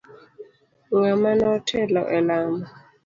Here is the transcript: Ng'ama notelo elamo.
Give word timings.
Ng'ama 0.97 1.31
notelo 1.39 2.01
elamo. 2.17 2.63